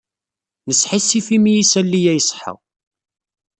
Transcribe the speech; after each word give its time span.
Nesḥissif 0.67 1.27
imi 1.35 1.53
isali-a 1.61 2.13
iṣeḥḥa. 2.19 2.53